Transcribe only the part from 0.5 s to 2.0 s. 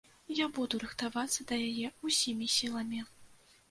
буду рыхтавацца да яе